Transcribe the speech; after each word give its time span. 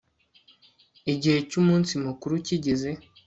igihe 1.13 1.39
cy'umunsi 1.49 1.93
mukuru 2.05 2.33
kigeze 2.47 2.89